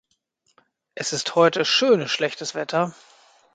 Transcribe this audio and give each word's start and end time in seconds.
Es 0.95 1.13
ist 1.13 1.35
heute 1.35 1.63
schönes 1.63 2.09
schlechtes 2.09 2.55
Wetter. 2.55 2.95